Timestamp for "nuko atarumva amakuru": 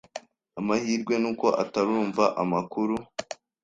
1.21-2.95